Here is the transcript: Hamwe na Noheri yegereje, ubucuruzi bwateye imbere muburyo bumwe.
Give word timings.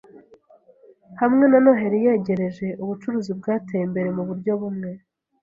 Hamwe 1.21 1.45
na 1.47 1.59
Noheri 1.63 1.97
yegereje, 2.05 2.67
ubucuruzi 2.83 3.31
bwateye 3.39 3.83
imbere 3.87 4.09
muburyo 4.15 4.51
bumwe. 4.61 4.91